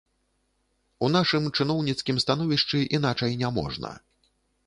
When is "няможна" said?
3.45-3.95